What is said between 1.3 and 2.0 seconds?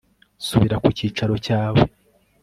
cyawe